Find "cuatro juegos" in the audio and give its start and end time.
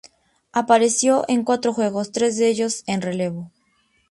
1.43-2.11